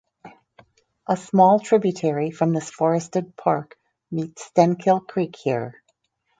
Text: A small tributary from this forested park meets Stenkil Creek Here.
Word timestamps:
A 1.07 1.15
small 1.15 1.59
tributary 1.59 2.31
from 2.31 2.53
this 2.53 2.71
forested 2.71 3.37
park 3.37 3.77
meets 4.09 4.49
Stenkil 4.49 5.07
Creek 5.07 5.35
Here. 5.35 5.79